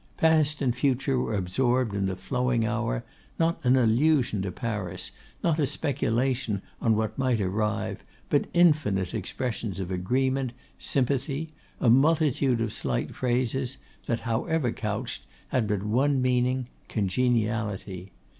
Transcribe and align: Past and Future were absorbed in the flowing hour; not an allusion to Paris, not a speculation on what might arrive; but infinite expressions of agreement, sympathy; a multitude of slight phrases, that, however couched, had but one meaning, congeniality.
Past 0.17 0.63
and 0.63 0.75
Future 0.75 1.19
were 1.19 1.35
absorbed 1.35 1.93
in 1.93 2.07
the 2.07 2.15
flowing 2.15 2.65
hour; 2.65 3.03
not 3.37 3.59
an 3.63 3.75
allusion 3.75 4.41
to 4.41 4.51
Paris, 4.51 5.11
not 5.43 5.59
a 5.59 5.67
speculation 5.67 6.63
on 6.81 6.95
what 6.95 7.19
might 7.19 7.39
arrive; 7.39 8.03
but 8.27 8.45
infinite 8.51 9.13
expressions 9.13 9.79
of 9.79 9.91
agreement, 9.91 10.53
sympathy; 10.79 11.49
a 11.79 11.91
multitude 11.91 12.61
of 12.61 12.73
slight 12.73 13.13
phrases, 13.13 13.77
that, 14.07 14.21
however 14.21 14.71
couched, 14.71 15.27
had 15.49 15.67
but 15.67 15.83
one 15.83 16.19
meaning, 16.19 16.65
congeniality. 16.89 18.11